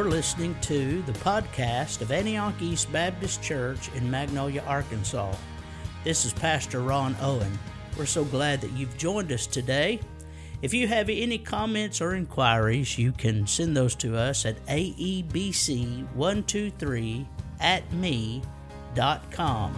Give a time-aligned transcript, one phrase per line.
[0.00, 5.34] You're listening to the podcast of Antioch East Baptist Church in Magnolia, Arkansas.
[6.04, 7.52] This is Pastor Ron Owen.
[7.98, 10.00] We're so glad that you've joined us today.
[10.62, 17.26] If you have any comments or inquiries, you can send those to us at aebc123
[17.60, 19.76] at me.com.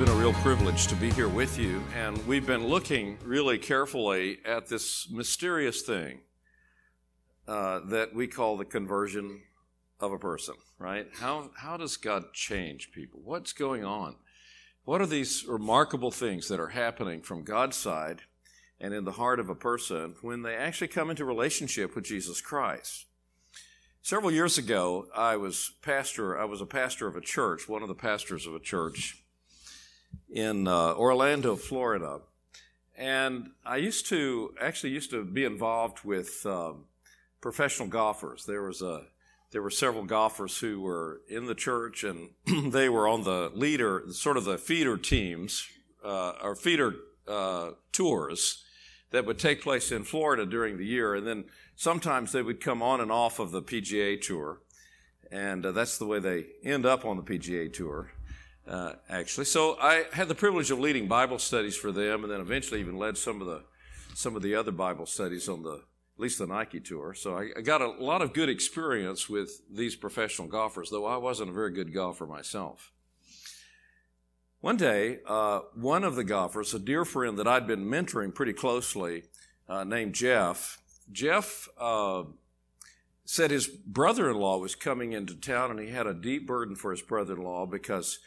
[0.00, 4.38] been a real privilege to be here with you, and we've been looking really carefully
[4.46, 6.20] at this mysterious thing
[7.46, 9.42] uh, that we call the conversion
[10.00, 11.06] of a person, right?
[11.12, 13.20] How, how does God change people?
[13.22, 14.16] What's going on?
[14.86, 18.22] What are these remarkable things that are happening from God's side
[18.80, 22.40] and in the heart of a person when they actually come into relationship with Jesus
[22.40, 23.04] Christ?
[24.00, 26.40] Several years ago, I was pastor.
[26.40, 29.18] I was a pastor of a church, one of the pastors of a church
[30.28, 32.20] in uh, Orlando, Florida,
[32.96, 36.84] and I used to actually used to be involved with um,
[37.40, 38.44] professional golfers.
[38.44, 39.06] There was a
[39.52, 42.30] there were several golfers who were in the church and
[42.72, 45.66] they were on the leader, sort of the feeder teams
[46.04, 46.94] uh, or feeder
[47.26, 48.64] uh, tours
[49.10, 51.16] that would take place in Florida during the year.
[51.16, 51.44] And then
[51.74, 54.60] sometimes they would come on and off of the PGA tour.
[55.32, 58.12] And uh, that's the way they end up on the PGA tour,
[58.70, 59.46] uh, actually.
[59.46, 62.96] So I had the privilege of leading Bible studies for them and then eventually even
[62.96, 63.64] led some of the,
[64.14, 65.82] some of the other Bible studies on the
[66.20, 67.14] at least the Nike tour.
[67.14, 71.16] So I, I, got a lot of good experience with these professional golfers, though I
[71.16, 72.92] wasn't a very good golfer myself.
[74.60, 78.52] One day, uh, one of the golfers, a dear friend that I'd been mentoring pretty
[78.52, 79.22] closely,
[79.66, 80.76] uh, named Jeff,
[81.10, 82.24] Jeff uh,
[83.24, 86.76] said his brother in law was coming into town and he had a deep burden
[86.76, 88.18] for his brother in law because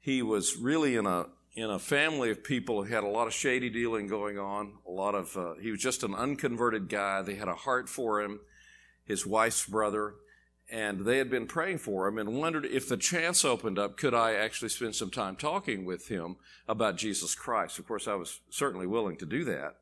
[0.00, 3.34] he was really in a in a family of people who had a lot of
[3.34, 4.72] shady dealing going on.
[4.86, 7.22] A lot of uh, he was just an unconverted guy.
[7.22, 8.40] They had a heart for him,
[9.04, 10.14] his wife's brother,
[10.70, 14.14] and they had been praying for him and wondered if the chance opened up, could
[14.14, 16.36] I actually spend some time talking with him
[16.68, 17.78] about Jesus Christ?
[17.78, 19.76] Of course, I was certainly willing to do that.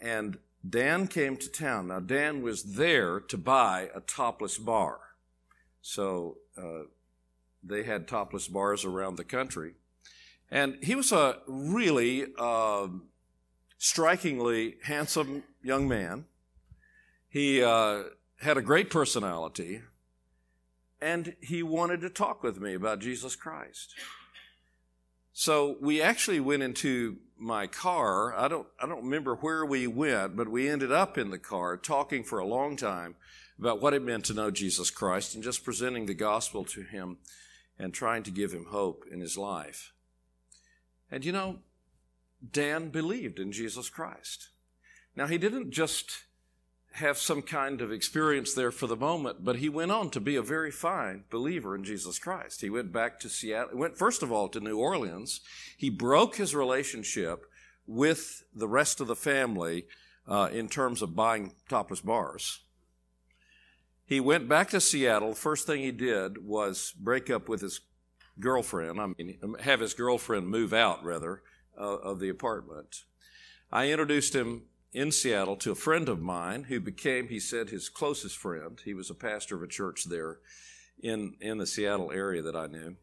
[0.00, 1.88] And Dan came to town.
[1.88, 4.98] Now, Dan was there to buy a topless bar.
[5.80, 6.84] So, uh,
[7.62, 9.74] they had topless bars around the country.
[10.50, 12.88] And he was a really uh,
[13.78, 16.24] strikingly handsome young man.
[17.28, 18.04] He uh,
[18.40, 19.82] had a great personality,
[21.00, 23.94] and he wanted to talk with me about Jesus Christ.
[25.32, 28.34] So we actually went into my car.
[28.36, 31.76] I don't, I don't remember where we went, but we ended up in the car
[31.76, 33.14] talking for a long time
[33.58, 37.18] about what it meant to know Jesus Christ and just presenting the gospel to him
[37.80, 39.92] and trying to give him hope in his life.
[41.10, 41.60] And you know,
[42.52, 44.50] Dan believed in Jesus Christ.
[45.16, 46.24] Now, he didn't just
[46.92, 50.36] have some kind of experience there for the moment, but he went on to be
[50.36, 52.60] a very fine believer in Jesus Christ.
[52.60, 55.40] He went back to Seattle, went first of all to New Orleans.
[55.76, 57.44] He broke his relationship
[57.86, 59.86] with the rest of the family
[60.28, 62.60] uh, in terms of buying topless bars.
[64.10, 65.36] He went back to Seattle.
[65.36, 67.80] First thing he did was break up with his
[68.40, 71.42] girlfriend, I mean, have his girlfriend move out, rather,
[71.78, 73.04] uh, of the apartment.
[73.70, 74.62] I introduced him
[74.92, 78.80] in Seattle to a friend of mine who became, he said, his closest friend.
[78.84, 80.38] He was a pastor of a church there
[81.00, 82.96] in, in the Seattle area that I knew.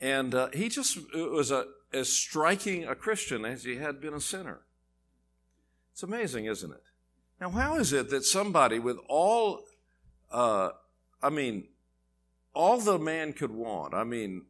[0.00, 4.20] And uh, he just was a, as striking a Christian as he had been a
[4.20, 4.60] sinner.
[5.92, 6.84] It's amazing, isn't it?
[7.40, 9.64] Now, how is it that somebody with all,
[10.30, 10.70] uh,
[11.22, 11.68] I mean,
[12.54, 14.42] all the man could want, I mean,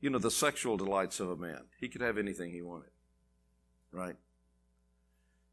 [0.00, 1.64] you know, the sexual delights of a man.
[1.78, 2.90] He could have anything he wanted,
[3.92, 4.16] right?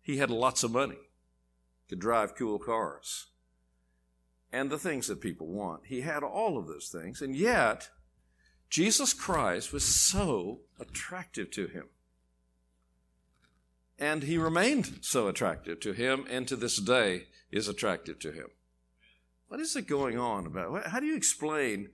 [0.02, 1.00] He had lots of money,
[1.90, 3.28] could drive cool cars,
[4.52, 5.88] and the things that people want.
[5.88, 7.90] He had all of those things, and yet,
[8.70, 11.86] Jesus Christ was so attractive to him.
[14.00, 18.48] And he remained so attractive to him, and to this day is attractive to him.
[19.48, 20.88] What is it going on about?
[20.88, 21.90] How do you explain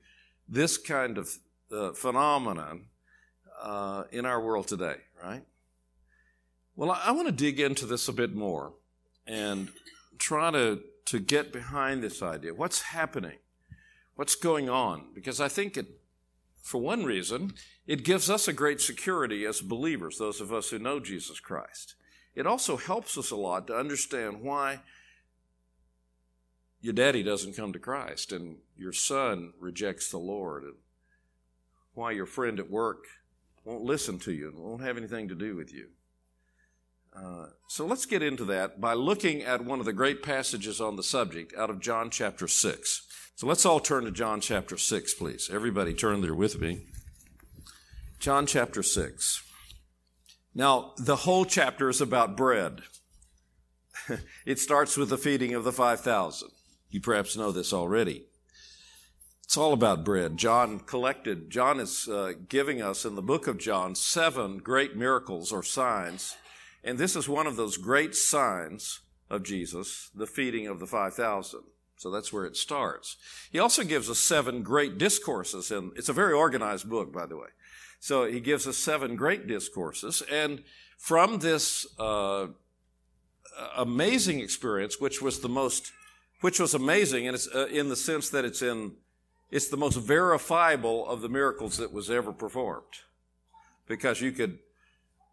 [0.50, 1.38] this kind of
[1.72, 2.86] uh, phenomenon
[3.62, 5.44] uh, in our world today, right?
[6.76, 8.74] Well, I, I want to dig into this a bit more
[9.28, 9.70] and
[10.18, 12.54] try to, to get behind this idea.
[12.54, 13.38] What's happening?
[14.16, 15.06] What's going on?
[15.14, 15.88] Because I think it,
[16.62, 17.54] for one reason,
[17.86, 21.96] it gives us a great security as believers, those of us who know Jesus Christ.
[22.36, 24.80] It also helps us a lot to understand why
[26.84, 30.74] your daddy doesn't come to Christ and your son rejects the Lord and
[31.94, 33.06] why your friend at work
[33.64, 35.88] won't listen to you and won't have anything to do with you.
[37.16, 40.98] Uh, so let's get into that by looking at one of the great passages on
[40.98, 43.08] the subject out of John chapter 6.
[43.36, 45.50] So let's all turn to John chapter 6, please.
[45.54, 46.88] Everybody turn there with me.
[48.20, 49.42] John chapter 6.
[50.54, 52.82] Now, the whole chapter is about bread.
[54.46, 56.50] it starts with the feeding of the 5,000.
[56.94, 58.28] You perhaps know this already.
[59.44, 60.38] It's all about bread.
[60.38, 65.52] John collected, John is uh, giving us in the book of John seven great miracles
[65.52, 66.38] or signs.
[66.84, 71.62] And this is one of those great signs of Jesus, the feeding of the 5,000.
[71.98, 73.18] So that's where it starts.
[73.52, 77.38] He also gives us seven great discourses, and it's a very organized book, by the
[77.38, 77.48] way.
[78.00, 80.64] So he gives us seven great discourses, and
[80.98, 82.48] from this uh,
[83.76, 85.92] amazing experience, which was the most,
[86.44, 88.92] which was amazing, and it's uh, in the sense that it's in
[89.50, 92.84] it's the most verifiable of the miracles that was ever performed.
[93.88, 94.60] Because you could,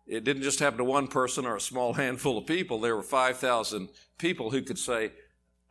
[0.07, 2.79] it didn't just happen to one person or a small handful of people.
[2.79, 5.11] There were 5,000 people who could say,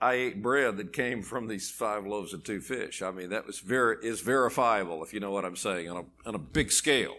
[0.02, 3.02] I ate bread that came from these five loaves and two fish.
[3.02, 6.28] I mean, that was very, is verifiable, if you know what I'm saying, on a,
[6.28, 7.16] on a big scale.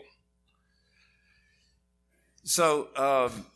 [2.42, 3.46] So, um,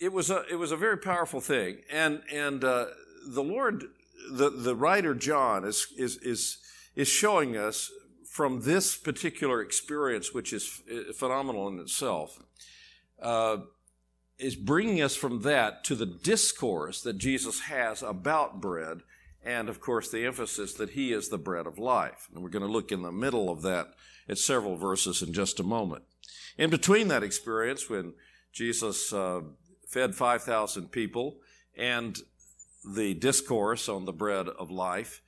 [0.00, 1.82] it was a, it was a very powerful thing.
[1.92, 2.86] And, and, uh,
[3.26, 3.84] the Lord
[4.30, 6.58] the, the writer John is, is, is,
[6.94, 7.90] is showing us
[8.28, 10.82] from this particular experience, which is
[11.16, 12.38] phenomenal in itself,
[13.20, 13.58] uh,
[14.38, 19.00] is bringing us from that to the discourse that Jesus has about bread,
[19.44, 22.28] and of course the emphasis that he is the bread of life.
[22.32, 23.88] And we're going to look in the middle of that
[24.28, 26.04] at several verses in just a moment.
[26.56, 28.14] In between that experience, when
[28.52, 29.40] Jesus uh,
[29.88, 31.38] fed 5,000 people,
[31.76, 32.18] and
[32.84, 35.22] the discourse on the bread of life,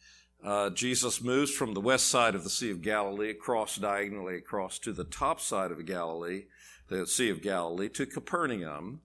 [0.44, 4.78] uh, Jesus moves from the west side of the Sea of Galilee across diagonally across
[4.81, 6.44] to the top side of Galilee,
[6.88, 9.02] the Sea of Galilee, to Capernaum.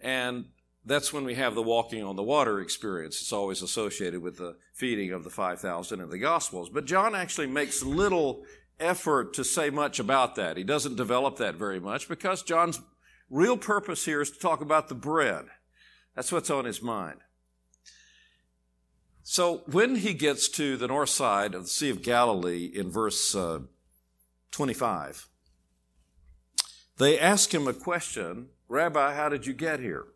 [0.00, 0.46] And
[0.84, 3.20] that's when we have the walking on the water experience.
[3.20, 6.70] It's always associated with the feeding of the 5,000 in the Gospels.
[6.70, 8.44] But John actually makes little
[8.80, 10.56] effort to say much about that.
[10.56, 12.80] He doesn't develop that very much because John's
[13.30, 15.44] real purpose here is to talk about the bread.
[16.16, 17.20] That's what's on his mind.
[19.24, 23.34] So when he gets to the north side of the Sea of Galilee in verse
[23.34, 23.60] uh,
[24.50, 25.28] 25,
[26.98, 30.06] they ask him a question Rabbi, how did you get here?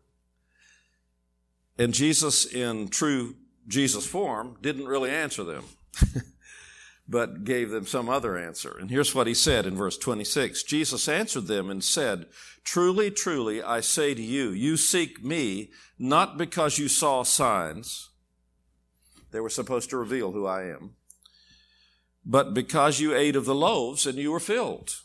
[1.77, 3.35] And Jesus, in true
[3.67, 5.65] Jesus form, didn't really answer them,
[7.07, 8.75] but gave them some other answer.
[8.79, 12.25] And here's what he said in verse 26 Jesus answered them and said,
[12.63, 15.69] Truly, truly, I say to you, you seek me
[15.99, 18.06] not because you saw signs
[19.31, 20.95] they were supposed to reveal who I am.
[22.25, 25.01] But because you ate of the loaves and you were filled,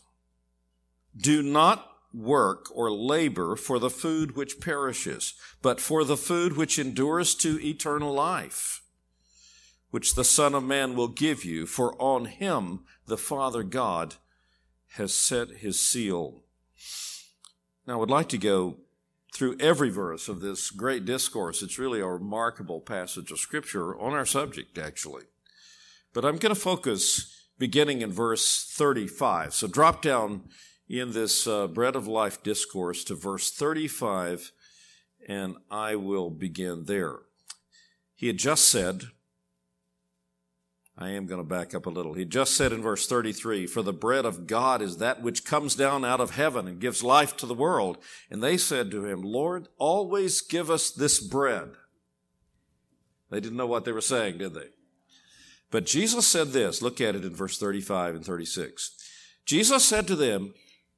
[1.15, 6.77] do not work or labor for the food which perishes, but for the food which
[6.77, 8.81] endures to eternal life,
[9.89, 14.15] which the Son of Man will give you, for on him the Father God
[14.95, 16.43] has set his seal.
[17.87, 18.77] Now, I would like to go
[19.33, 21.61] through every verse of this great discourse.
[21.61, 25.23] It's really a remarkable passage of scripture on our subject, actually.
[26.13, 29.53] But I'm going to focus beginning in verse 35.
[29.53, 30.43] So drop down
[30.87, 34.51] in this uh, bread of life discourse to verse 35,
[35.27, 37.19] and I will begin there.
[38.15, 39.05] He had just said,
[40.97, 42.13] I am going to back up a little.
[42.13, 45.73] He just said in verse 33, For the bread of God is that which comes
[45.75, 47.97] down out of heaven and gives life to the world.
[48.29, 51.71] And they said to him, Lord, always give us this bread.
[53.31, 54.67] They didn't know what they were saying, did they?
[55.71, 56.83] But Jesus said this.
[56.83, 58.95] Look at it in verse 35 and 36.
[59.45, 60.53] Jesus said to them,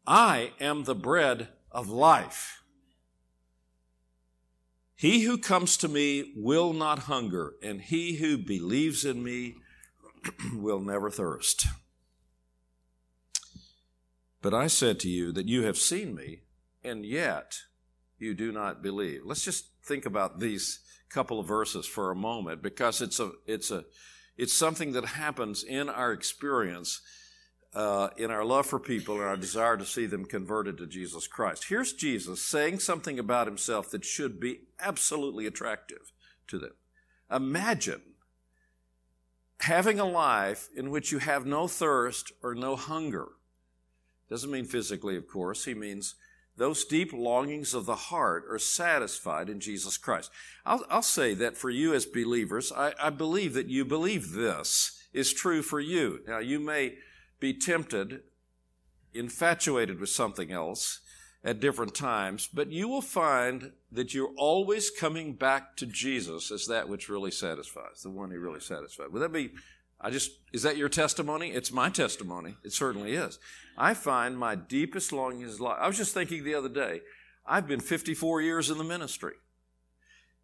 [0.05, 2.61] I am the bread of life.
[4.97, 9.55] He who comes to me will not hunger, and he who believes in me
[10.53, 11.67] will never thirst.
[14.41, 16.41] But I said to you that you have seen me,
[16.83, 17.57] and yet
[18.19, 19.21] you do not believe.
[19.25, 20.79] Let's just think about these
[21.09, 23.85] couple of verses for a moment because it's a it's a
[24.37, 27.01] it's something that happens in our experience
[27.73, 31.27] uh, in our love for people and our desire to see them converted to Jesus
[31.27, 31.65] Christ.
[31.67, 36.11] Here's Jesus saying something about himself that should be absolutely attractive
[36.47, 36.73] to them.
[37.29, 38.01] Imagine
[39.61, 43.27] having a life in which you have no thirst or no hunger.
[44.29, 45.65] Doesn't mean physically, of course.
[45.65, 46.15] He means
[46.57, 50.31] those deep longings of the heart are satisfied in Jesus Christ.
[50.65, 54.99] I'll, I'll say that for you as believers, I, I believe that you believe this
[55.13, 56.21] is true for you.
[56.27, 56.95] Now, you may
[57.39, 58.21] be tempted,
[59.13, 61.01] infatuated with something else,
[61.45, 66.65] at different times, but you will find that you're always coming back to Jesus as
[66.65, 69.09] that which really satisfies, the one who really satisfies.
[69.11, 69.51] Would that be,
[70.01, 71.51] I just, is that your testimony?
[71.51, 72.55] It's my testimony.
[72.63, 73.37] It certainly is.
[73.77, 75.77] I find my deepest longing is life.
[75.79, 77.01] I was just thinking the other day,
[77.45, 79.35] I've been 54 years in the ministry.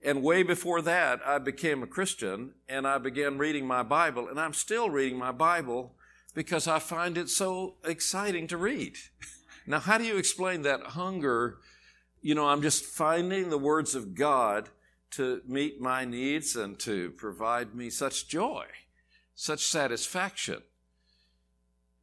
[0.03, 4.39] And way before that, I became a Christian and I began reading my Bible, and
[4.39, 5.95] I'm still reading my Bible
[6.35, 8.97] because I find it so exciting to read.
[9.65, 11.57] Now, how do you explain that hunger?
[12.21, 14.69] You know, I'm just finding the words of God
[15.11, 18.65] to meet my needs and to provide me such joy,
[19.35, 20.61] such satisfaction.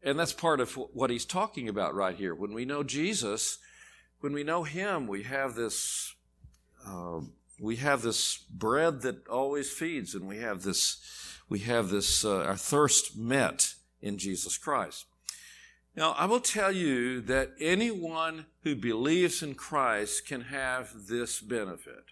[0.02, 2.34] And that's part of what he's talking about right here.
[2.34, 3.58] When we know Jesus,
[4.20, 6.14] when we know him, we have this.
[6.86, 7.20] Uh,
[7.60, 10.98] we have this bread that always feeds, and we have this,
[11.48, 15.06] we have this, uh, our thirst met in Jesus Christ.
[15.98, 22.04] Now, I will tell you that anyone who believes in Christ can have this benefit.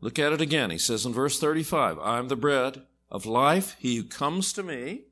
[0.00, 0.70] Look at it again.
[0.70, 2.80] He says in verse 35 I am the bread
[3.10, 3.76] of life.
[3.78, 5.02] He who comes to me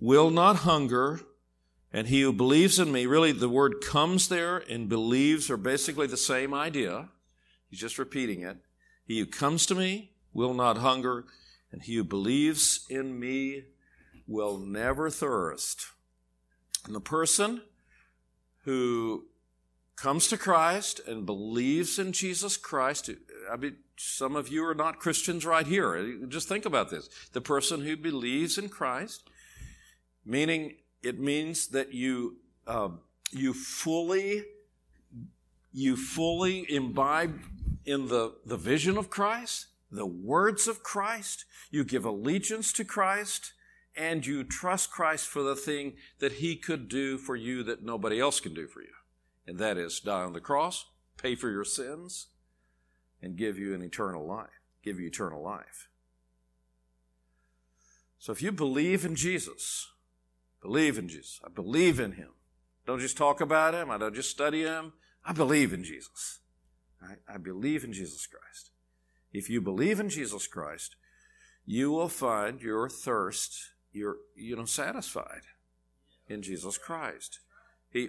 [0.00, 1.20] will not hunger,
[1.92, 6.06] and he who believes in me, really, the word comes there and believes are basically
[6.06, 7.10] the same idea.
[7.68, 8.56] He's just repeating it.
[9.04, 11.26] He who comes to me will not hunger,
[11.70, 13.64] and he who believes in me
[14.26, 15.86] will never thirst.
[16.86, 17.62] And the person
[18.64, 19.26] who
[19.96, 23.10] comes to Christ and believes in Jesus Christ,
[23.50, 26.18] I mean, some of you are not Christians right here.
[26.28, 27.08] Just think about this.
[27.32, 29.28] The person who believes in Christ,
[30.24, 32.88] meaning it means that you, uh,
[33.30, 34.44] you fully,
[35.72, 37.40] you fully imbibe
[37.84, 43.52] in the, the vision of Christ, the words of Christ, you give allegiance to Christ,
[43.96, 48.20] and you trust Christ for the thing that He could do for you that nobody
[48.20, 48.94] else can do for you.
[49.46, 50.86] And that is die on the cross,
[51.16, 52.28] pay for your sins,
[53.22, 55.88] and give you an eternal life, give you eternal life.
[58.18, 59.88] So if you believe in Jesus,
[60.62, 61.40] believe in Jesus.
[61.44, 62.30] I believe in Him.
[62.86, 63.90] Don't just talk about Him.
[63.90, 64.94] I don't just study Him.
[65.24, 66.40] I believe in Jesus.
[67.02, 68.70] I, I believe in Jesus Christ.
[69.32, 70.96] If you believe in Jesus Christ,
[71.66, 75.42] you will find your thirst you're you know satisfied
[76.28, 77.40] in Jesus Christ.
[77.90, 78.08] He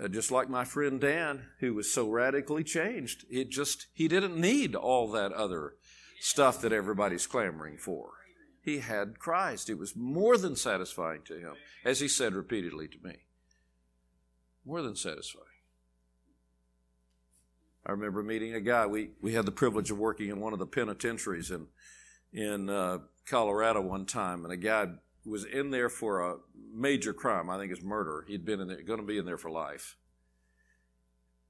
[0.00, 4.40] uh, just like my friend Dan, who was so radically changed, it just he didn't
[4.40, 5.74] need all that other
[6.20, 8.12] stuff that everybody's clamoring for.
[8.62, 9.70] He had Christ.
[9.70, 13.16] It was more than satisfying to him, as he said repeatedly to me.
[14.64, 15.44] More than satisfying.
[17.86, 18.86] I remember meeting a guy.
[18.86, 21.68] We we had the privilege of working in one of the penitentiaries in
[22.32, 24.88] in uh, Colorado one time, and a guy
[25.24, 26.36] was in there for a
[26.72, 27.50] major crime.
[27.50, 28.24] I think it's murder.
[28.28, 29.96] He'd been in there, going to be in there for life.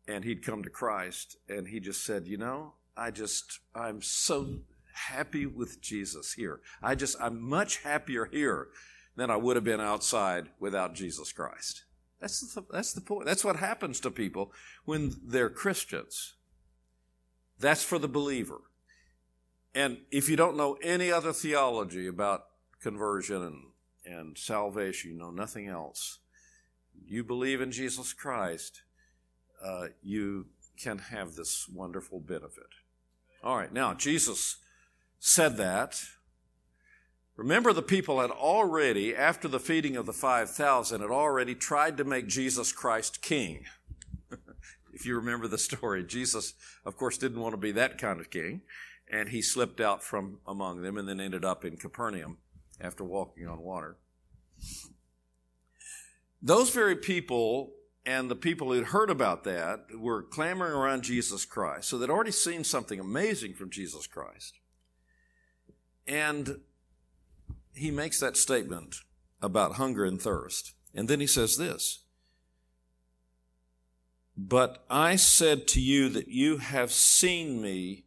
[0.06, 4.60] And he'd come to Christ and he just said, You know, I just, I'm so
[4.94, 6.60] happy with Jesus here.
[6.82, 8.68] I just, I'm much happier here
[9.16, 11.84] than I would have been outside without Jesus Christ.
[12.20, 13.26] That's the, that's the point.
[13.26, 14.52] That's what happens to people
[14.84, 16.34] when they're Christians.
[17.58, 18.60] That's for the believer.
[19.74, 22.44] And if you don't know any other theology about
[22.82, 26.18] conversion and, and salvation, you know nothing else.
[27.06, 28.82] You believe in Jesus Christ,
[29.64, 30.46] uh, you
[30.80, 32.66] can have this wonderful benefit.
[33.42, 34.56] All right, now Jesus
[35.18, 36.00] said that.
[37.36, 42.04] Remember, the people had already, after the feeding of the 5,000, had already tried to
[42.04, 43.64] make Jesus Christ king.
[44.92, 46.54] if you remember the story, Jesus,
[46.84, 48.62] of course, didn't want to be that kind of king,
[49.10, 52.38] and he slipped out from among them and then ended up in Capernaum
[52.80, 53.96] after walking on water.
[56.40, 57.72] Those very people
[58.06, 61.88] and the people who'd heard about that were clamoring around Jesus Christ.
[61.88, 64.58] So they'd already seen something amazing from Jesus Christ.
[66.06, 66.60] And
[67.74, 68.96] he makes that statement
[69.42, 70.72] about hunger and thirst.
[70.94, 72.04] And then he says this
[74.36, 78.04] But I said to you that you have seen me,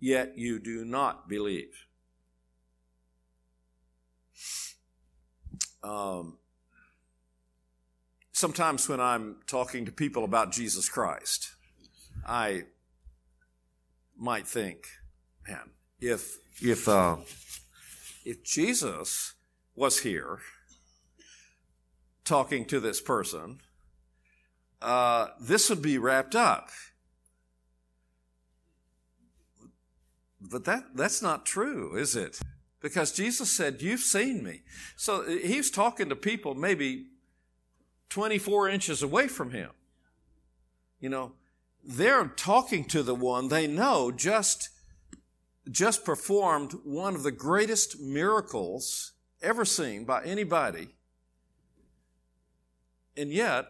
[0.00, 1.87] yet you do not believe.
[5.82, 6.38] Um,
[8.32, 11.52] sometimes when I'm talking to people about Jesus Christ,
[12.26, 12.64] I
[14.16, 14.86] might think,
[15.46, 17.16] man, if if uh,
[18.24, 19.34] if Jesus
[19.74, 20.40] was here
[22.24, 23.60] talking to this person,
[24.82, 26.68] uh, this would be wrapped up.
[30.40, 32.40] But that that's not true, is it?
[32.80, 34.62] Because Jesus said, You've seen me.
[34.96, 37.06] So uh, he's talking to people maybe
[38.10, 39.70] 24 inches away from him.
[41.00, 41.32] You know,
[41.84, 44.70] they're talking to the one they know just,
[45.70, 50.88] just performed one of the greatest miracles ever seen by anybody.
[53.16, 53.66] And yet,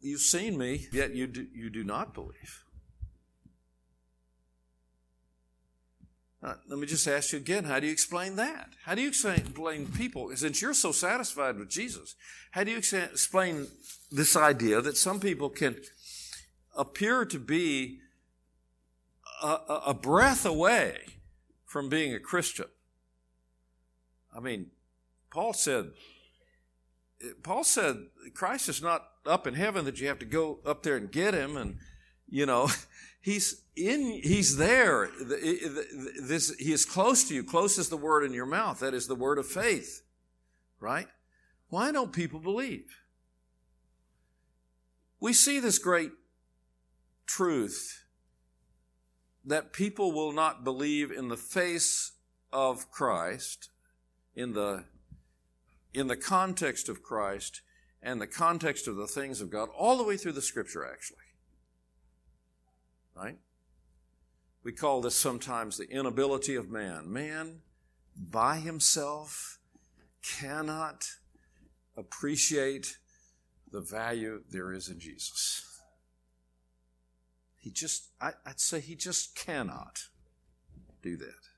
[0.00, 2.64] you've seen me, yet you do, you do not believe.
[6.42, 8.70] Uh, let me just ask you again how do you explain that?
[8.84, 12.16] How do you explain people, since you're so satisfied with Jesus,
[12.52, 13.66] how do you explain
[14.10, 15.76] this idea that some people can
[16.76, 17.98] appear to be
[19.42, 20.96] a, a breath away
[21.66, 22.66] from being a Christian?
[24.34, 24.70] I mean,
[25.30, 25.90] Paul said,
[27.42, 27.96] Paul said
[28.32, 31.34] Christ is not up in heaven that you have to go up there and get
[31.34, 31.76] him and,
[32.30, 32.70] you know,
[33.20, 35.08] He's in, he's there.
[36.22, 37.44] This, he is close to you.
[37.44, 38.80] Close is the word in your mouth.
[38.80, 40.02] That is the word of faith.
[40.78, 41.08] Right?
[41.68, 42.98] Why don't people believe?
[45.20, 46.12] We see this great
[47.26, 48.04] truth
[49.44, 52.12] that people will not believe in the face
[52.52, 53.70] of Christ,
[54.34, 54.84] in the,
[55.94, 57.62] in the context of Christ,
[58.02, 61.18] and the context of the things of God, all the way through the scripture, actually
[63.20, 63.36] right?
[64.62, 67.10] We call this sometimes the inability of man.
[67.10, 67.60] Man,
[68.16, 69.58] by himself,
[70.22, 71.06] cannot
[71.96, 72.96] appreciate
[73.70, 75.66] the value there is in Jesus.
[77.58, 80.00] He just, I, would say he just cannot
[81.02, 81.48] do that.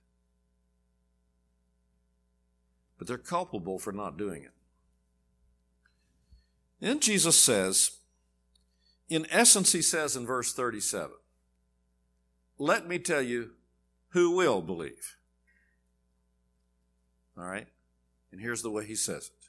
[2.98, 4.52] But they're culpable for not doing it.
[6.80, 7.98] Then Jesus says,
[9.08, 11.10] in essence, he says in verse 37,
[12.62, 13.50] let me tell you
[14.10, 15.16] who will believe.
[17.36, 17.66] All right?
[18.30, 19.48] And here's the way he says it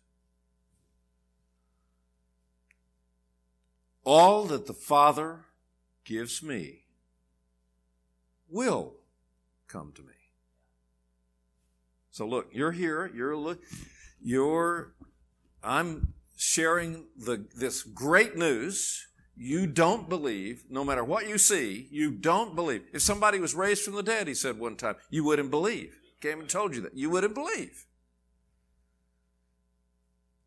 [4.03, 5.45] All that the Father
[6.03, 6.85] gives me
[8.49, 8.95] will
[9.67, 10.13] come to me.
[12.09, 13.61] So look, you're here, you're look,
[14.21, 14.93] you're
[15.63, 22.11] I'm sharing the this great news you don't believe, no matter what you see, you
[22.11, 22.83] don't believe.
[22.93, 25.95] If somebody was raised from the dead, he said one time, you wouldn't believe.
[26.21, 26.95] Came and told you that.
[26.95, 27.85] You wouldn't believe.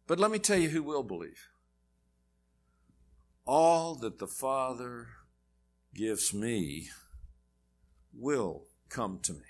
[0.07, 1.49] But let me tell you who will believe.
[3.44, 5.09] All that the Father
[5.94, 6.88] gives me
[8.14, 9.40] will come to me.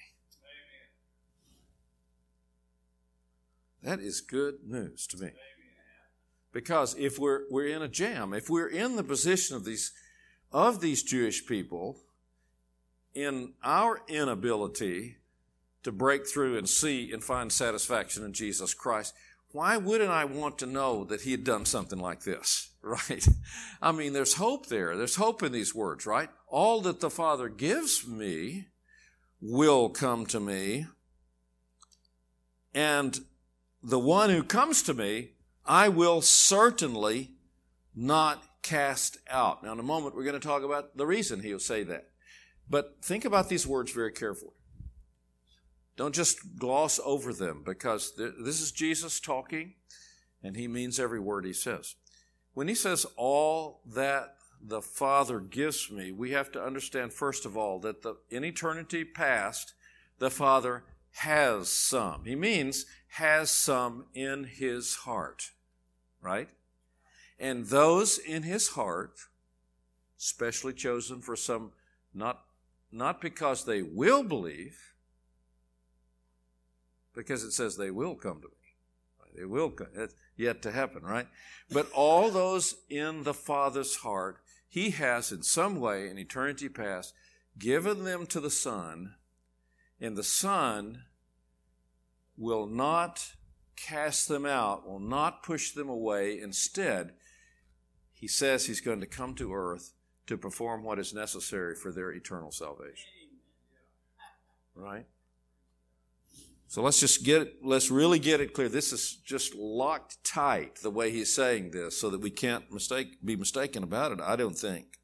[3.82, 5.30] That is good news to me.
[6.56, 9.92] Because if we're, we're in a jam, if we're in the position of these,
[10.50, 11.98] of these Jewish people,
[13.14, 15.18] in our inability
[15.82, 19.12] to break through and see and find satisfaction in Jesus Christ,
[19.52, 22.70] why wouldn't I want to know that he had done something like this?
[22.82, 23.26] Right?
[23.82, 24.96] I mean, there's hope there.
[24.96, 26.30] There's hope in these words, right?
[26.46, 28.68] All that the Father gives me
[29.42, 30.86] will come to me.
[32.72, 33.18] And
[33.82, 35.32] the one who comes to me
[35.66, 37.32] I will certainly
[37.94, 39.62] not cast out.
[39.62, 42.08] Now, in a moment, we're going to talk about the reason he'll say that.
[42.68, 44.52] But think about these words very carefully.
[45.96, 49.74] Don't just gloss over them because this is Jesus talking
[50.42, 51.94] and he means every word he says.
[52.54, 57.56] When he says all that the Father gives me, we have to understand first of
[57.56, 59.74] all that the, in eternity past,
[60.18, 62.24] the Father has some.
[62.24, 65.52] He means has some in his heart
[66.26, 66.48] right?
[67.38, 69.12] And those in his heart,
[70.16, 71.70] specially chosen for some,
[72.12, 72.42] not,
[72.90, 74.76] not because they will believe,
[77.14, 79.38] because it says they will come to me.
[79.38, 79.88] They will come.
[80.36, 81.28] Yet to happen, right?
[81.70, 87.14] But all those in the Father's heart, He has in some way in eternity past
[87.58, 89.14] given them to the Son,
[90.00, 91.04] and the Son
[92.36, 93.32] will not
[93.76, 96.40] cast them out, will not push them away.
[96.40, 97.12] Instead,
[98.14, 99.92] he says he's going to come to earth
[100.26, 103.08] to perform what is necessary for their eternal salvation.
[104.74, 105.06] Right?
[106.68, 108.68] So let's just get it, let's really get it clear.
[108.68, 113.18] This is just locked tight the way he's saying this so that we can't mistake,
[113.24, 114.98] be mistaken about it, I don't think.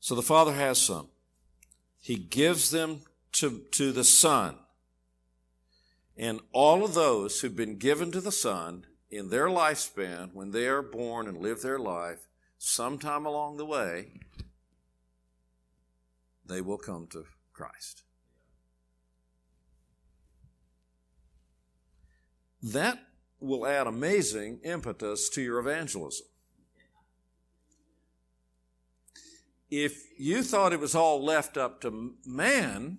[0.00, 1.08] So the Father has some.
[2.00, 3.02] He gives them
[3.32, 4.56] to, to the Son.
[6.16, 10.66] And all of those who've been given to the Son in their lifespan, when they
[10.66, 12.26] are born and live their life,
[12.58, 14.20] sometime along the way,
[16.44, 18.02] they will come to Christ.
[22.62, 22.98] That
[23.38, 26.26] will add amazing impetus to your evangelism.
[29.70, 32.98] If you thought it was all left up to man,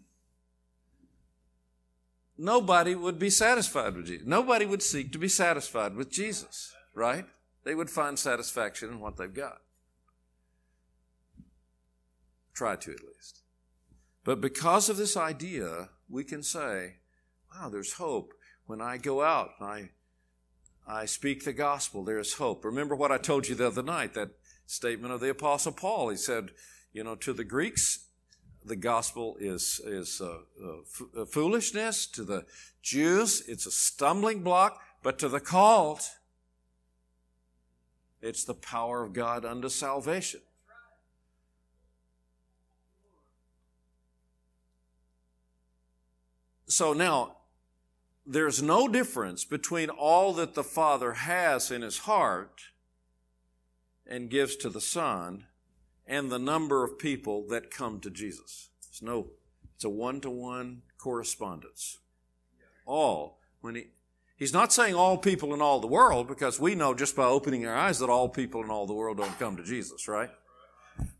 [2.37, 4.27] nobody would be satisfied with Jesus.
[4.27, 7.25] Nobody would seek to be satisfied with Jesus, right?
[7.63, 9.61] They would find satisfaction in what they've got.
[12.53, 13.41] Try to at least.
[14.23, 16.95] But because of this idea, we can say,
[17.53, 18.33] wow, there's hope.
[18.65, 19.89] When I go out and I,
[20.87, 22.65] I speak the gospel, there's hope.
[22.65, 24.31] Remember what I told you the other night, that
[24.65, 26.09] statement of the Apostle Paul.
[26.09, 26.51] He said,
[26.91, 28.06] you know, to the Greeks,
[28.65, 32.05] the gospel is, is uh, uh, uh, foolishness.
[32.07, 32.45] To the
[32.81, 34.81] Jews, it's a stumbling block.
[35.03, 36.01] But to the called,
[38.21, 40.41] it's the power of God unto salvation.
[46.67, 47.37] So now,
[48.25, 52.61] there's no difference between all that the Father has in his heart
[54.05, 55.45] and gives to the Son
[56.07, 58.69] and the number of people that come to Jesus.
[58.89, 59.27] It's no,
[59.75, 61.99] it's a one to one correspondence.
[62.85, 63.87] All, when he,
[64.37, 67.65] he's not saying all people in all the world because we know just by opening
[67.65, 70.29] our eyes that all people in all the world don't come to Jesus, right?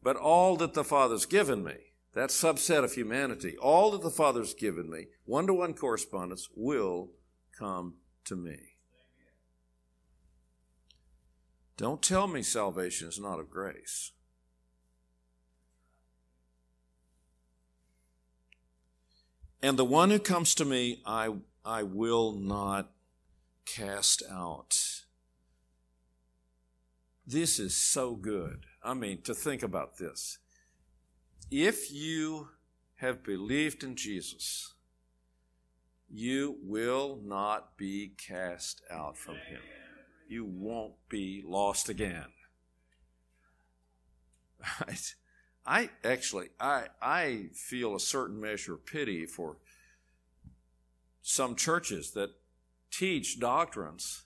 [0.01, 1.75] But all that the Father's given me,
[2.13, 7.11] that subset of humanity, all that the Father's given me, one to one correspondence will
[7.57, 7.95] come
[8.25, 8.57] to me.
[11.75, 14.13] Don't tell me salvation is not of grace.
[19.61, 21.33] And the one who comes to me, I,
[21.65, 22.91] I will not
[23.65, 24.77] cast out.
[27.25, 28.65] This is so good.
[28.83, 30.37] I mean, to think about this.
[31.51, 32.49] If you
[32.97, 34.73] have believed in Jesus,
[36.09, 39.59] you will not be cast out from him.
[40.27, 42.27] You won't be lost again.
[44.81, 45.13] Right?
[45.67, 49.57] I actually, I, I feel a certain measure of pity for
[51.21, 52.29] some churches that
[52.89, 54.23] teach doctrines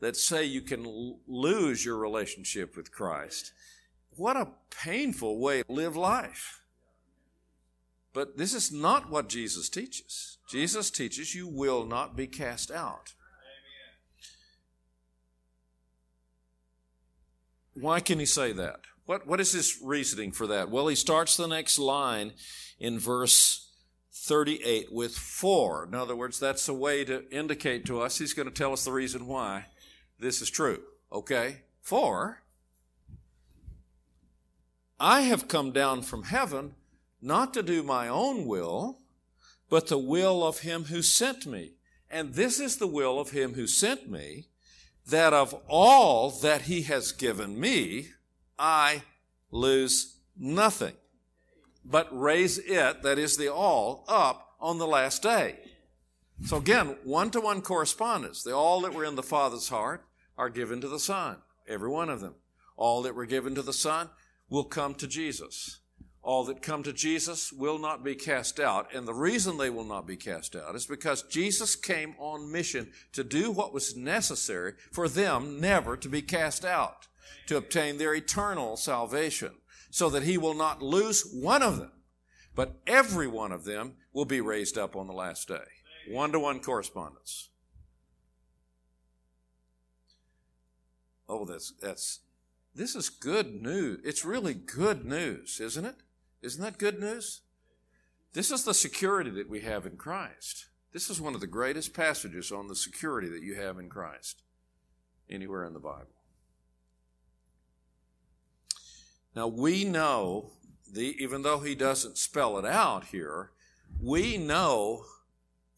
[0.00, 3.52] that say you can lose your relationship with Christ.
[4.16, 6.62] What a painful way to live life.
[8.14, 10.38] But this is not what Jesus teaches.
[10.48, 13.12] Jesus teaches you will not be cast out.
[17.74, 18.80] Why can he say that?
[19.06, 20.70] What, what is his reasoning for that?
[20.70, 22.32] Well, he starts the next line
[22.78, 23.70] in verse
[24.12, 25.84] 38 with for.
[25.84, 28.84] In other words, that's a way to indicate to us, he's going to tell us
[28.84, 29.66] the reason why
[30.18, 30.80] this is true.
[31.12, 31.62] Okay?
[31.82, 32.42] For
[34.98, 36.74] I have come down from heaven
[37.20, 39.00] not to do my own will,
[39.68, 41.72] but the will of him who sent me.
[42.10, 44.46] And this is the will of him who sent me,
[45.06, 48.10] that of all that he has given me,
[48.58, 49.02] I
[49.50, 50.94] lose nothing,
[51.84, 55.58] but raise it, that is the all, up on the last day.
[56.44, 58.42] So again, one to one correspondence.
[58.42, 60.04] The all that were in the Father's heart
[60.36, 61.36] are given to the Son,
[61.68, 62.34] every one of them.
[62.76, 64.10] All that were given to the Son
[64.48, 65.80] will come to Jesus.
[66.22, 68.94] All that come to Jesus will not be cast out.
[68.94, 72.90] And the reason they will not be cast out is because Jesus came on mission
[73.12, 77.08] to do what was necessary for them never to be cast out
[77.46, 79.52] to obtain their eternal salvation,
[79.90, 81.92] so that he will not lose one of them,
[82.54, 85.64] but every one of them will be raised up on the last day.
[86.08, 87.50] One to one correspondence.
[91.28, 92.20] Oh, that's, that's,
[92.74, 94.00] this is good news.
[94.04, 95.96] It's really good news, isn't it?
[96.42, 97.40] Isn't that good news?
[98.34, 100.66] This is the security that we have in Christ.
[100.92, 104.42] This is one of the greatest passages on the security that you have in Christ
[105.30, 106.08] anywhere in the Bible.
[109.34, 110.52] Now we know,
[110.90, 113.50] the, even though he doesn't spell it out here,
[114.00, 115.04] we know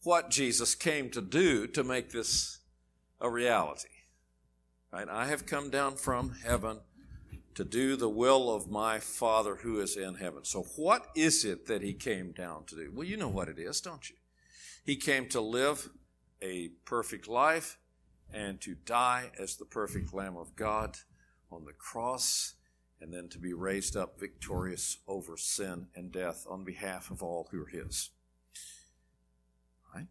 [0.03, 2.59] what Jesus came to do to make this
[3.19, 3.89] a reality.
[4.91, 5.09] Right?
[5.09, 6.79] I have come down from heaven
[7.55, 10.45] to do the will of my Father who is in heaven.
[10.45, 12.91] So what is it that he came down to do?
[12.93, 14.15] Well, you know what it is, don't you?
[14.85, 15.89] He came to live
[16.41, 17.79] a perfect life
[18.31, 20.97] and to die as the perfect Lamb of God
[21.51, 22.53] on the cross
[22.99, 27.47] and then to be raised up victorious over sin and death on behalf of all
[27.51, 28.09] who are his.
[29.93, 30.07] Right?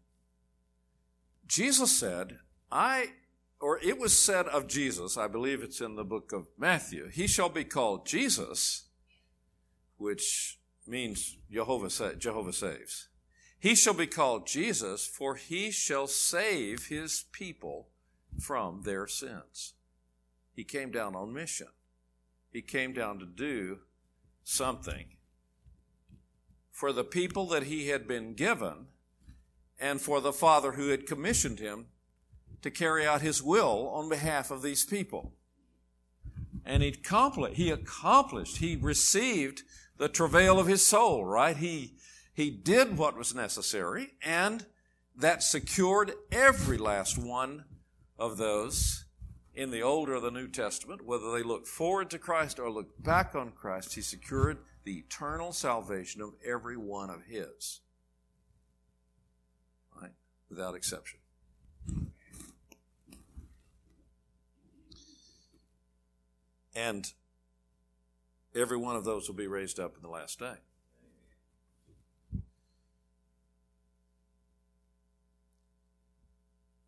[1.47, 2.39] Jesus said,
[2.71, 3.07] I,
[3.59, 7.27] or it was said of Jesus, I believe it's in the book of Matthew, he
[7.27, 8.85] shall be called Jesus,
[9.97, 13.09] which means Jehovah, Jehovah saves.
[13.59, 17.87] He shall be called Jesus, for he shall save his people
[18.39, 19.73] from their sins.
[20.53, 21.67] He came down on mission.
[22.57, 23.81] He came down to do
[24.43, 25.09] something
[26.71, 28.87] for the people that he had been given
[29.79, 31.85] and for the Father who had commissioned him
[32.63, 35.33] to carry out his will on behalf of these people.
[36.65, 39.61] And he accomplished, he accomplished, he received
[39.97, 41.57] the travail of his soul, right?
[41.57, 41.97] He,
[42.33, 44.65] he did what was necessary, and
[45.15, 47.65] that secured every last one
[48.17, 49.05] of those
[49.57, 53.03] in the Old or the New Testament, whether they look forward to Christ or look
[53.03, 57.81] back on Christ, he secured the eternal salvation of every one of his.
[59.99, 60.11] Right?
[60.47, 61.19] Without exception.
[66.75, 67.11] And
[68.55, 70.57] every one of those will be raised up in the last day.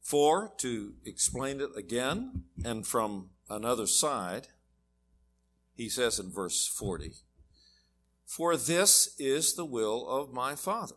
[0.10, 4.48] For, to explain it again and from another side,
[5.76, 7.14] he says in verse 40,
[8.26, 10.96] For this is the will of my Father.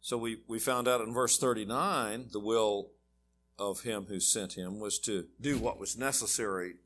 [0.00, 2.90] So we, we found out in verse 39 the will
[3.56, 6.78] of him who sent him was to do what was necessary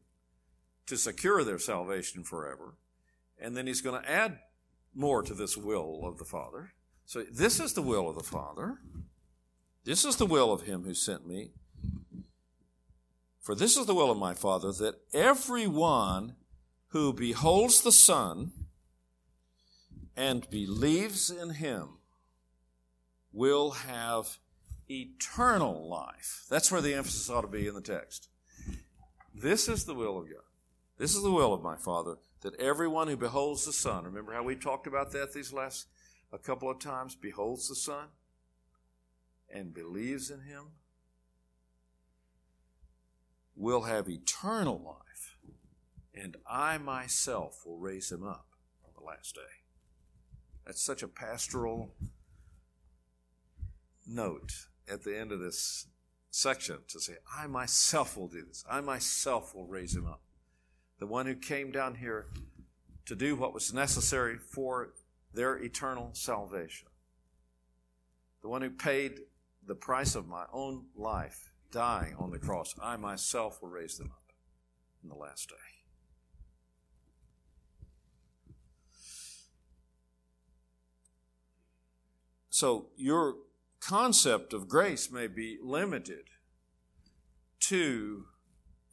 [0.85, 2.75] to secure their salvation forever.
[3.41, 4.41] And then he's going to add
[4.95, 6.75] more to this will of the Father.
[7.09, 8.81] So this is the will of the Father.
[9.83, 11.53] This is the will of him who sent me.
[13.41, 16.35] For this is the will of my Father, that everyone
[16.89, 18.53] who beholds the Son
[20.19, 21.97] and believes in him
[23.33, 24.37] will have
[24.91, 26.45] eternal life.
[26.51, 28.29] That's where the emphasis ought to be in the text.
[29.35, 30.45] This is the will of God.
[30.99, 34.43] This is the will of my Father, that everyone who beholds the Son, remember how
[34.43, 35.87] we talked about that these last
[36.33, 38.09] a couple of times, beholds the Son
[39.53, 40.73] and believes in him
[43.57, 45.37] will have eternal life,
[46.15, 48.47] and I myself will raise him up
[48.85, 49.41] on the last day.
[50.65, 51.95] That's such a pastoral
[54.07, 54.53] note
[54.91, 55.87] at the end of this
[56.31, 58.65] section to say, I myself will do this.
[58.71, 60.21] I myself will raise him up.
[60.99, 62.27] The one who came down here
[63.07, 64.91] to do what was necessary for
[65.39, 66.89] their eternal salvation.
[68.43, 69.21] The one who paid
[69.65, 74.11] the price of my own life, dying on the cross, I myself will raise them
[74.11, 74.33] up
[75.01, 75.55] in the last day.
[82.51, 83.37] So, your
[83.79, 86.25] concept of grace may be limited
[87.61, 88.25] to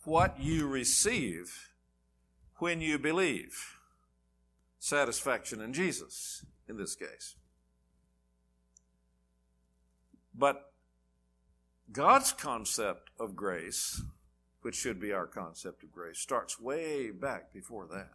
[0.03, 1.71] what you receive
[2.58, 3.74] when you believe
[4.85, 7.35] satisfaction in Jesus in this case.
[10.37, 10.71] But
[11.91, 14.03] God's concept of grace,
[14.61, 18.11] which should be our concept of grace, starts way back before that.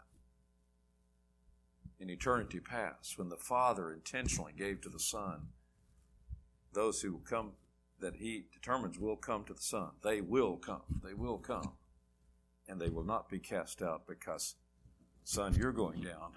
[1.99, 5.49] In eternity past, when the Father intentionally gave to the Son
[6.73, 7.55] those who come,
[7.99, 9.91] that He determines will come to the Son.
[10.05, 11.01] They will come.
[11.03, 11.73] They will come.
[12.69, 14.55] And they will not be cast out because,
[15.25, 16.35] Son, you're going down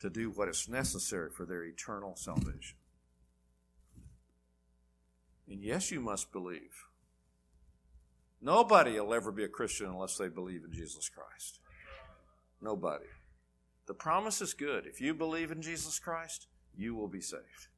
[0.00, 2.76] to do what is necessary for their eternal salvation.
[5.48, 6.86] And yes, you must believe.
[8.42, 11.60] Nobody will ever be a Christian unless they believe in Jesus Christ.
[12.60, 13.06] Nobody.
[13.86, 14.86] The promise is good.
[14.86, 17.68] If you believe in Jesus Christ, you will be saved.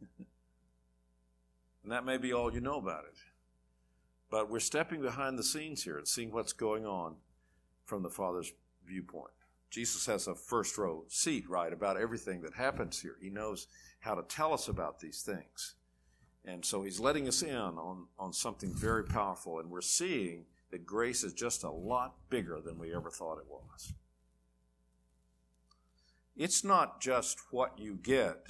[1.82, 3.18] and that may be all you know about it.
[4.30, 7.16] But we're stepping behind the scenes here and seeing what's going on
[7.84, 8.52] from the Father's
[8.86, 9.30] viewpoint.
[9.74, 13.16] Jesus has a first row seat, right, about everything that happens here.
[13.20, 13.66] He knows
[13.98, 15.74] how to tell us about these things.
[16.44, 19.58] And so he's letting us in on, on something very powerful.
[19.58, 23.50] And we're seeing that grace is just a lot bigger than we ever thought it
[23.50, 23.92] was.
[26.36, 28.46] It's not just what you get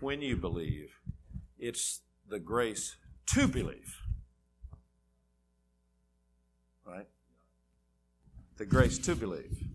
[0.00, 0.98] when you believe,
[1.58, 3.98] it's the grace to believe.
[6.86, 7.06] Right?
[8.56, 9.71] The grace to believe.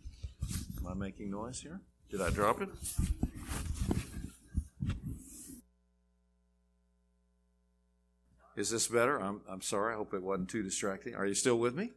[0.79, 1.81] Am I making noise here?
[2.09, 2.69] Did I drop it?
[8.55, 9.19] Is this better?
[9.21, 9.93] I'm, I'm sorry.
[9.93, 11.13] I hope it wasn't too distracting.
[11.15, 11.91] Are you still with me?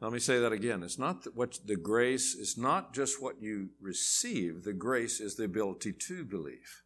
[0.00, 0.82] Let me say that again.
[0.82, 4.64] It's not what the grace is not just what you receive.
[4.64, 6.82] The grace is the ability to believe.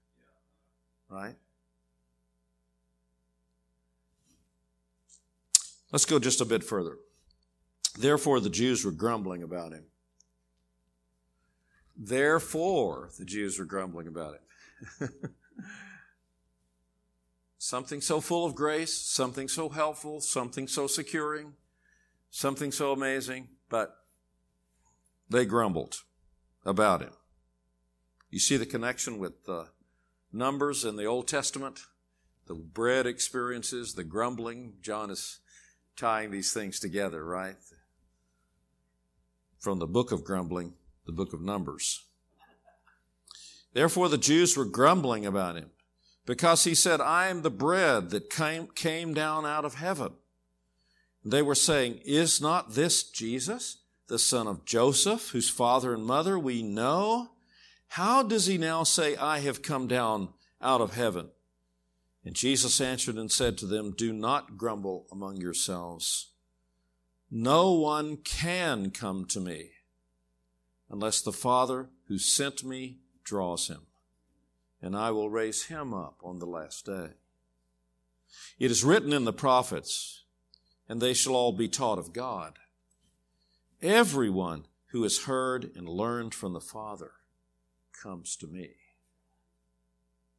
[1.09, 1.37] Right?
[5.91, 6.97] Let's go just a bit further.
[7.99, 9.85] Therefore, the Jews were grumbling about him.
[11.97, 14.35] Therefore, the Jews were grumbling about
[15.01, 15.11] it.
[17.59, 21.53] something so full of grace, something so helpful, something so securing,
[22.31, 23.95] something so amazing, but
[25.29, 26.03] they grumbled
[26.65, 27.13] about him.
[28.31, 29.69] You see the connection with the
[30.33, 31.81] numbers in the Old Testament,
[32.47, 34.75] the bread experiences, the grumbling.
[34.81, 35.41] John is
[35.97, 37.57] tying these things together, right?
[39.62, 40.72] From the book of grumbling,
[41.07, 42.03] the book of Numbers.
[43.72, 45.70] Therefore, the Jews were grumbling about him
[46.27, 50.14] because he said, I am the bread that came, came down out of heaven.
[51.25, 56.40] They were saying, Is not this Jesus, the son of Joseph, whose father and mother
[56.40, 57.31] we know?
[57.87, 61.29] How does he now say, I have come down out of heaven?
[62.25, 66.32] And Jesus answered and said to them, Do not grumble among yourselves.
[67.35, 69.71] No one can come to me
[70.90, 73.87] unless the Father who sent me draws him,
[74.83, 77.12] and I will raise him up on the last day.
[78.59, 80.25] It is written in the prophets,
[80.87, 82.59] and they shall all be taught of God.
[83.81, 87.12] Everyone who has heard and learned from the Father
[87.99, 88.73] comes to me.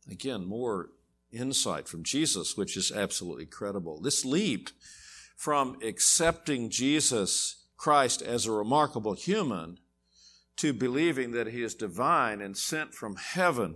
[0.08, 0.92] Again, more
[1.32, 4.00] insight from Jesus, which is absolutely credible.
[4.00, 4.70] This leap
[5.44, 9.78] from accepting Jesus Christ as a remarkable human
[10.56, 13.76] to believing that he is divine and sent from heaven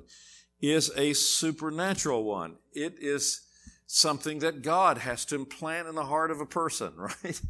[0.61, 2.55] is a supernatural one.
[2.71, 3.41] It is
[3.85, 7.41] something that God has to implant in the heart of a person, right?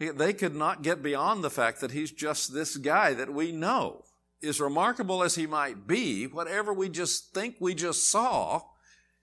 [0.00, 4.04] They could not get beyond the fact that he's just this guy that we know.
[4.42, 8.62] As remarkable as he might be, whatever we just think we just saw,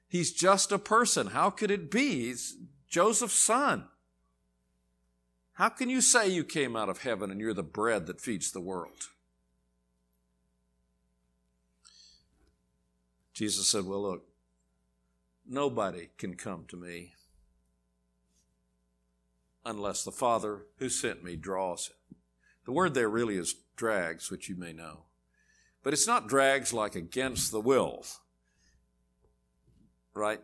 [0.07, 1.27] he's just a person.
[1.27, 2.27] How could it be?
[2.27, 2.55] He's
[2.87, 3.89] Joseph's son.
[5.57, 8.51] How can you say you came out of heaven and you're the bread that feeds
[8.51, 9.09] the world?
[13.33, 14.27] Jesus said, Well, look,
[15.47, 17.13] nobody can come to me
[19.65, 22.17] unless the Father who sent me draws him.
[22.65, 25.05] The word there really is drags, which you may know.
[25.81, 28.05] But it's not drags like against the will,
[30.13, 30.41] right?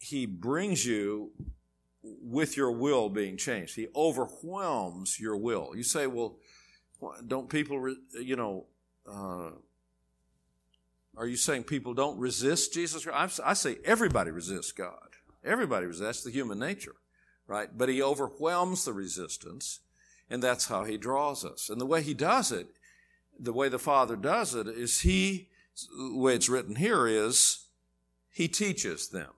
[0.00, 1.30] He brings you
[2.22, 3.74] with your will being changed.
[3.74, 5.72] He overwhelms your will.
[5.74, 6.38] You say, well,
[7.26, 8.66] don't people, you know,
[9.06, 9.50] uh,
[11.16, 13.04] are you saying people don't resist Jesus?
[13.04, 13.40] Christ?
[13.44, 15.16] I say everybody resists God.
[15.44, 16.04] Everybody resists.
[16.04, 16.96] That's the human nature,
[17.46, 17.68] right?
[17.76, 19.80] But he overwhelms the resistance,
[20.28, 21.70] and that's how he draws us.
[21.70, 22.68] And the way he does it,
[23.38, 25.48] the way the Father does it, is he,
[25.96, 27.66] the way it's written here is,
[28.30, 29.30] he teaches them.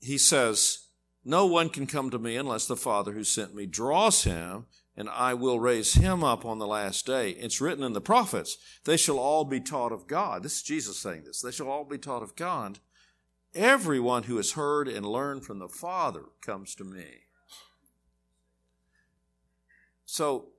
[0.00, 0.85] He says,
[1.28, 5.08] No one can come to me unless the Father who sent me draws him, and
[5.08, 7.30] I will raise him up on the last day.
[7.30, 10.44] It's written in the prophets, they shall all be taught of God.
[10.44, 11.40] This is Jesus saying this.
[11.40, 12.78] They shall all be taught of God.
[13.56, 17.24] Everyone who has heard and learned from the Father comes to me.
[20.04, 20.50] So,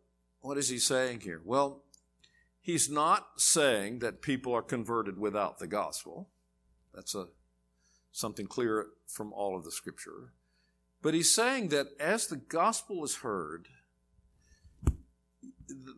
[0.42, 1.42] what is he saying here?
[1.46, 1.86] Well,
[2.60, 6.28] he's not saying that people are converted without the gospel.
[6.94, 7.28] That's a
[8.12, 10.34] something clear from all of the scripture.
[11.02, 13.68] But he's saying that as the gospel is heard,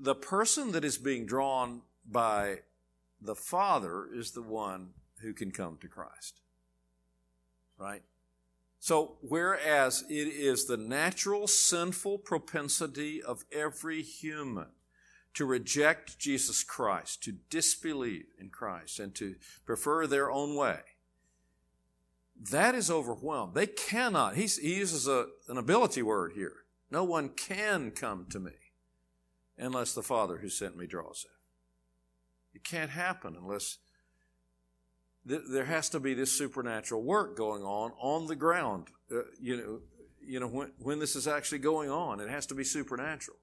[0.01, 2.59] the person that is being drawn by
[3.21, 4.89] the Father is the one
[5.21, 6.41] who can come to Christ.
[7.77, 8.03] Right?
[8.79, 14.67] So, whereas it is the natural sinful propensity of every human
[15.33, 19.35] to reject Jesus Christ, to disbelieve in Christ, and to
[19.65, 20.79] prefer their own way,
[22.39, 23.54] that is overwhelmed.
[23.54, 26.54] They cannot, he, he uses a, an ability word here.
[26.90, 28.52] No one can come to me
[29.58, 32.58] unless the Father who sent me draws it.
[32.58, 33.77] It can't happen unless
[35.27, 38.87] th- there has to be this supernatural work going on on the ground.
[39.12, 39.79] Uh, you know,
[40.21, 43.37] you know when, when this is actually going on, it has to be supernatural.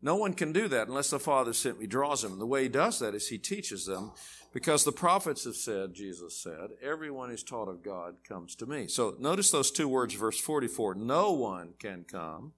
[0.00, 2.32] No one can do that unless the Father sent me draws them.
[2.32, 4.12] And the way He does that is He teaches them
[4.52, 8.86] because the prophets have said, Jesus said, everyone who's taught of God comes to me.
[8.86, 10.94] So notice those two words, verse 44.
[10.94, 12.52] No one can come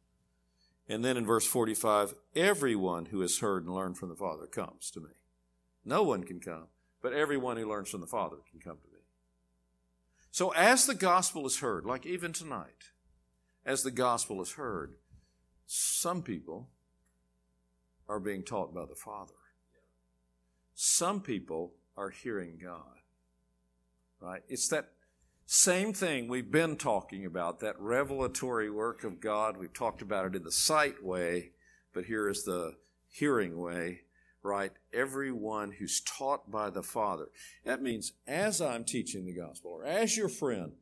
[0.90, 4.90] and then in verse 45, everyone who has heard and learned from the Father comes
[4.90, 5.10] to me.
[5.84, 6.66] No one can come,
[7.00, 8.98] but everyone who learns from the Father can come to me.
[10.32, 12.90] So as the gospel is heard, like even tonight,
[13.64, 14.94] as the gospel is heard,
[15.64, 16.70] some people
[18.10, 19.32] are being taught by the Father.
[20.74, 22.98] Some people are hearing God.
[24.20, 24.42] Right?
[24.48, 24.88] It's that
[25.46, 29.56] same thing we've been talking about, that revelatory work of God.
[29.56, 31.52] We've talked about it in the sight way,
[31.94, 32.74] but here is the
[33.08, 34.00] hearing way,
[34.42, 34.72] right?
[34.92, 37.28] Everyone who's taught by the Father.
[37.64, 40.72] That means as I'm teaching the gospel, or as your friend,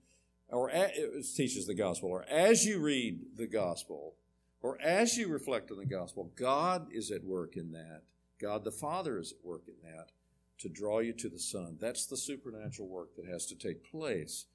[0.48, 4.14] or it teaches the gospel, or as you read the gospel,
[4.60, 8.02] or as you reflect on the gospel, God is at work in that.
[8.40, 10.10] God the Father is at work in that
[10.58, 11.76] to draw you to the Son.
[11.80, 14.46] That's the supernatural work that has to take place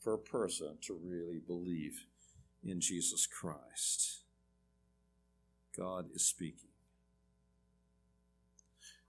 [0.00, 2.04] for a person to really believe
[2.62, 4.22] in Jesus Christ.
[5.76, 6.70] God is speaking.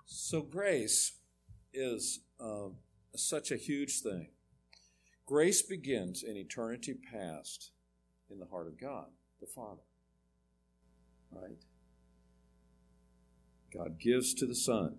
[0.06, 1.14] So, grace
[1.74, 2.70] is uh,
[3.16, 4.30] such a huge thing.
[5.26, 7.72] Grace begins in eternity past
[8.32, 9.06] in the heart of God,
[9.40, 9.82] the Father.
[11.32, 11.58] Right?
[13.74, 14.96] God gives to the Son.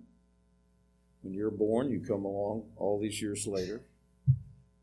[1.22, 3.82] When you're born, you come along all these years later.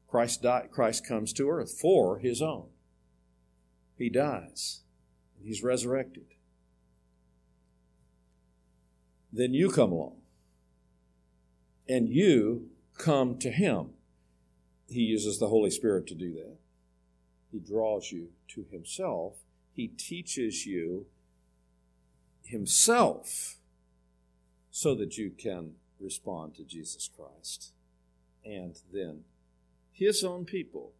[0.07, 2.67] Christ, died, Christ comes to earth for his own.
[3.97, 4.81] He dies,
[5.35, 6.25] and he's resurrected.
[9.33, 10.17] Then you come along,
[11.89, 13.89] and you come to him.
[14.89, 16.57] He uses the Holy Spirit to do that.
[17.51, 19.39] He draws you to himself.
[19.73, 21.07] He teaches you
[22.47, 23.57] himself
[24.71, 27.71] so that you can respond to Jesus Christ.
[28.45, 29.23] And then
[29.91, 30.93] his own people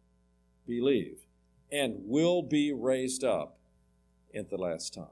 [0.66, 1.20] believe
[1.70, 3.58] and will be raised up
[4.34, 5.06] at the last time.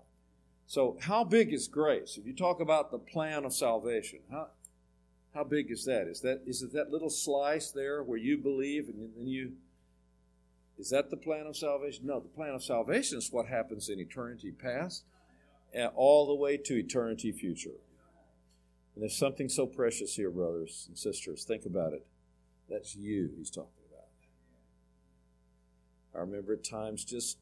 [0.67, 2.19] So, how big is grace?
[2.19, 4.49] If you talk about the plan of salvation, how,
[5.33, 6.09] how big is that?
[6.09, 9.53] Is that is it that little slice there where you believe and then you
[10.77, 12.07] is that the plan of salvation?
[12.07, 15.05] No, the plan of salvation is what happens in eternity past
[15.95, 17.79] all the way to eternity future.
[18.95, 21.45] And there's something so precious here, brothers and sisters.
[21.45, 22.07] Think about it.
[22.69, 24.09] That's you he's talking about.
[26.15, 27.39] I remember at times just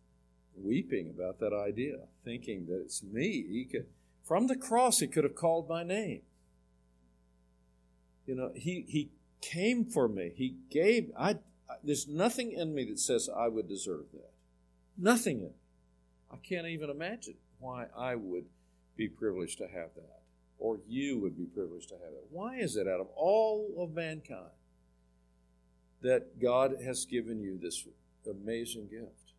[0.56, 1.94] weeping about that idea,
[2.24, 3.44] thinking that it's me.
[3.48, 3.86] He could,
[4.24, 6.22] from the cross, he could have called my name.
[8.26, 9.10] You know, he, he
[9.40, 10.32] came for me.
[10.34, 11.36] He gave, I,
[11.82, 14.32] there's nothing in me that says I would deserve that.
[14.96, 15.50] Nothing in me.
[16.32, 18.44] I can't even imagine why I would
[18.94, 20.20] be privileged to have that,
[20.58, 22.26] or you would be privileged to have it.
[22.30, 24.52] Why is it out of all of mankind
[26.02, 27.86] that God has given you this
[28.30, 29.32] amazing gift?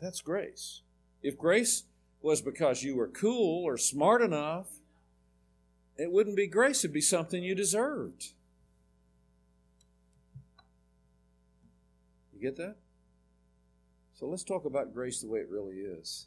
[0.00, 0.82] That's grace.
[1.22, 1.84] If grace
[2.20, 4.66] was because you were cool or smart enough,
[5.96, 8.32] it wouldn't be grace, it'd be something you deserved.
[12.34, 12.76] You get that?
[14.12, 16.26] So let's talk about grace the way it really is.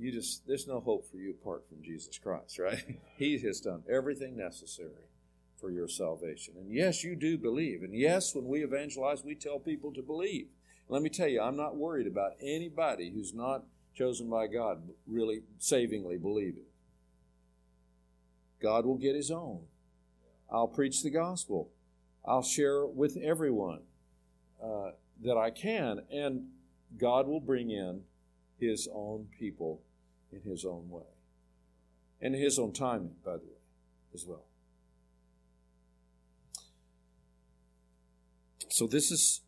[0.00, 2.82] You just there's no hope for you apart from Jesus Christ, right?
[3.18, 5.10] he has done everything necessary
[5.60, 6.54] for your salvation.
[6.56, 7.82] And yes, you do believe.
[7.82, 10.46] And yes, when we evangelize, we tell people to believe.
[10.88, 15.42] Let me tell you, I'm not worried about anybody who's not chosen by God really
[15.58, 16.64] savingly believing.
[18.62, 19.64] God will get his own.
[20.50, 21.70] I'll preach the gospel.
[22.24, 23.82] I'll share with everyone
[24.64, 24.92] uh,
[25.22, 26.48] that I can, and
[26.98, 28.02] God will bring in
[28.58, 29.82] his own people
[30.32, 31.02] in his own way.
[32.20, 33.60] And in his own timing, by the way,
[34.14, 34.44] as well.
[38.68, 39.42] So this is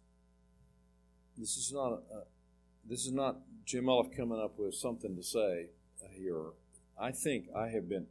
[1.38, 2.00] this is not a,
[2.88, 5.68] this is not Jim Elliff coming up with something to say
[6.10, 6.50] here.
[7.00, 8.06] I think I have been.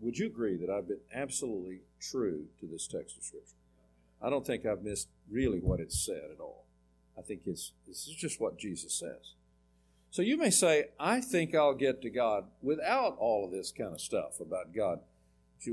[0.00, 3.56] Would you agree that I've been absolutely true to this text of Scripture?
[4.22, 6.64] I don't think I've missed really what it said at all.
[7.16, 9.34] I think it's this is just what Jesus says.
[10.10, 13.92] So you may say, I think I'll get to God without all of this kind
[13.92, 15.00] of stuff about God.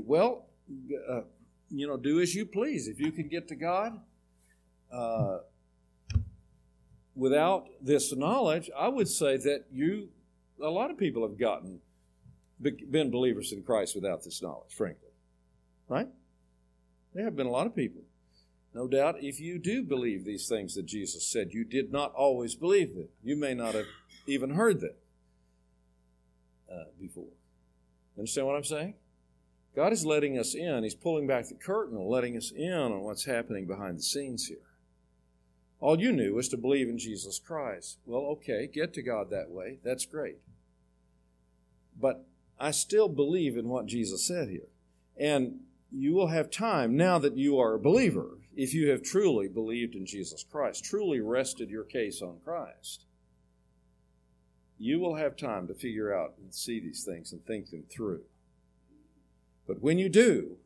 [0.04, 0.46] Well,
[1.08, 1.22] uh,
[1.70, 2.86] you know, do as you please.
[2.86, 3.98] If you can get to God
[4.92, 5.38] uh,
[7.14, 10.08] without this knowledge, I would say that you,
[10.62, 11.80] a lot of people have gotten,
[12.60, 15.10] been believers in Christ without this knowledge, frankly.
[15.88, 16.08] Right?
[17.14, 18.02] There have been a lot of people.
[18.76, 22.54] No doubt, if you do believe these things that Jesus said, you did not always
[22.54, 23.08] believe them.
[23.24, 23.86] You may not have
[24.26, 24.92] even heard them
[26.70, 27.32] uh, before.
[28.18, 28.92] Understand what I'm saying?
[29.74, 30.82] God is letting us in.
[30.82, 34.48] He's pulling back the curtain and letting us in on what's happening behind the scenes
[34.48, 34.58] here.
[35.80, 37.96] All you knew was to believe in Jesus Christ.
[38.04, 39.78] Well, okay, get to God that way.
[39.84, 40.36] That's great.
[41.98, 42.26] But
[42.60, 44.68] I still believe in what Jesus said here.
[45.16, 45.60] And
[45.90, 49.94] you will have time now that you are a believer, if you have truly believed
[49.94, 53.06] in Jesus Christ, truly rested your case on Christ
[54.78, 58.22] you will have time to figure out and see these things and think them through.
[59.66, 60.56] But when you do,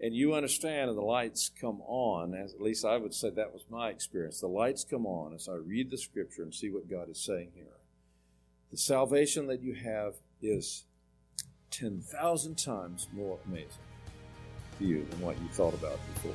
[0.00, 3.52] and you understand and the lights come on, as at least I would say that
[3.52, 6.90] was my experience, the lights come on as I read the scripture and see what
[6.90, 7.78] God is saying here.
[8.72, 10.86] The salvation that you have is
[11.70, 13.68] 10,000 times more amazing
[14.78, 16.34] to you than what you thought about before.